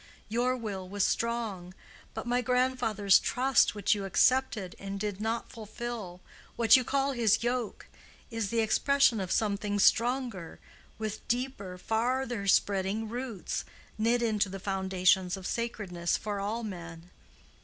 [0.29, 1.75] Your will was strong,
[2.15, 8.49] but my grandfather's trust which you accepted and did not fulfill—what you call his yoke—is
[8.49, 10.59] the expression of something stronger,
[10.97, 13.63] with deeper, farther spreading roots,
[13.95, 17.11] knit into the foundations of sacredness for all men.